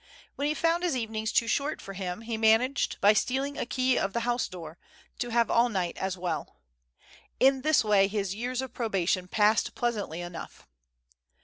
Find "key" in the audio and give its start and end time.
3.67-3.99